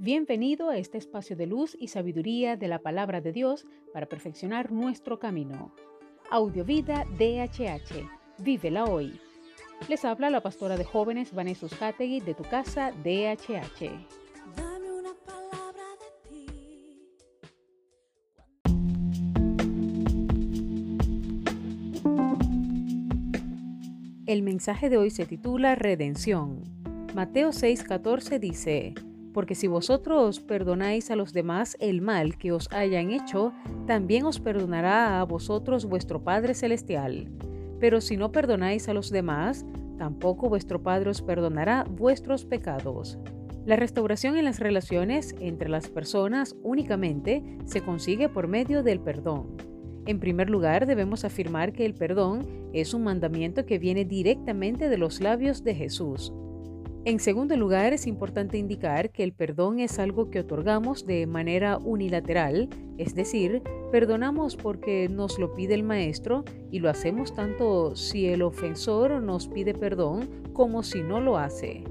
[0.00, 4.70] Bienvenido a este espacio de luz y sabiduría de la palabra de Dios para perfeccionar
[4.70, 5.74] nuestro camino.
[6.30, 8.08] Audiovida DHH.
[8.38, 9.18] Vívela hoy.
[9.88, 13.90] Les habla la pastora de jóvenes Vanessa Hategui de tu casa DHH.
[14.56, 16.46] Dame una palabra de ti.
[24.26, 26.62] El mensaje de hoy se titula Redención.
[27.16, 28.94] Mateo 6:14 dice,
[29.38, 33.52] Porque si vosotros perdonáis a los demás el mal que os hayan hecho,
[33.86, 37.28] también os perdonará a vosotros vuestro Padre Celestial.
[37.78, 39.64] Pero si no perdonáis a los demás,
[39.96, 43.16] tampoco vuestro Padre os perdonará vuestros pecados.
[43.64, 49.56] La restauración en las relaciones entre las personas únicamente se consigue por medio del perdón.
[50.06, 54.98] En primer lugar, debemos afirmar que el perdón es un mandamiento que viene directamente de
[54.98, 56.32] los labios de Jesús.
[57.04, 61.78] En segundo lugar, es importante indicar que el perdón es algo que otorgamos de manera
[61.78, 68.26] unilateral, es decir, perdonamos porque nos lo pide el maestro y lo hacemos tanto si
[68.26, 71.84] el ofensor nos pide perdón como si no lo hace.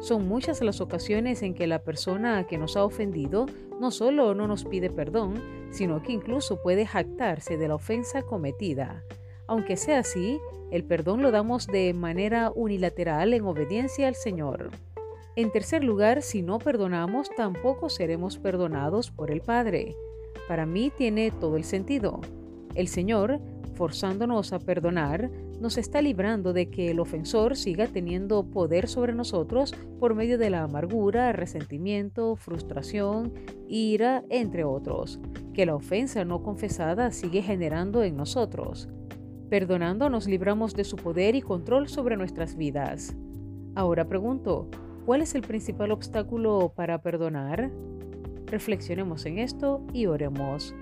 [0.00, 3.46] Son muchas las ocasiones en que la persona que nos ha ofendido
[3.80, 5.34] no solo no nos pide perdón,
[5.70, 9.04] sino que incluso puede jactarse de la ofensa cometida.
[9.46, 10.40] Aunque sea así,
[10.70, 14.70] el perdón lo damos de manera unilateral en obediencia al Señor.
[15.34, 19.94] En tercer lugar, si no perdonamos, tampoco seremos perdonados por el Padre.
[20.46, 22.20] Para mí tiene todo el sentido.
[22.74, 23.40] El Señor,
[23.74, 29.74] forzándonos a perdonar, nos está librando de que el ofensor siga teniendo poder sobre nosotros
[30.00, 33.32] por medio de la amargura, resentimiento, frustración,
[33.68, 35.20] ira, entre otros,
[35.54, 38.88] que la ofensa no confesada sigue generando en nosotros.
[39.52, 43.14] Perdonando nos libramos de su poder y control sobre nuestras vidas.
[43.74, 44.70] Ahora pregunto,
[45.04, 47.70] ¿cuál es el principal obstáculo para perdonar?
[48.46, 50.74] Reflexionemos en esto y oremos.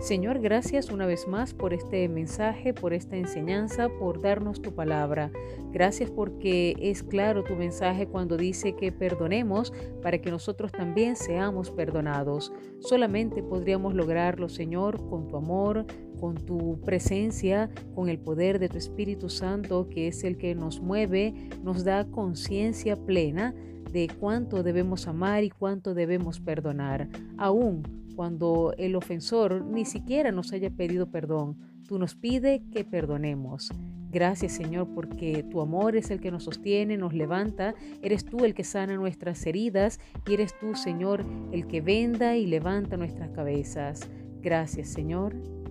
[0.00, 5.30] Señor, gracias una vez más por este mensaje, por esta enseñanza, por darnos tu palabra.
[5.72, 11.70] Gracias porque es claro tu mensaje cuando dice que perdonemos para que nosotros también seamos
[11.70, 12.52] perdonados.
[12.80, 15.86] Solamente podríamos lograrlo, Señor, con tu amor,
[16.20, 20.80] con tu presencia, con el poder de tu Espíritu Santo, que es el que nos
[20.80, 23.54] mueve, nos da conciencia plena
[23.92, 27.82] de cuánto debemos amar y cuánto debemos perdonar, aún
[28.18, 31.56] cuando el ofensor ni siquiera nos haya pedido perdón.
[31.86, 33.70] Tú nos pide que perdonemos.
[34.10, 37.74] Gracias Señor porque tu amor es el que nos sostiene, nos levanta.
[38.02, 42.46] Eres tú el que sana nuestras heridas y eres tú Señor el que venda y
[42.46, 44.08] levanta nuestras cabezas.
[44.42, 45.57] Gracias Señor.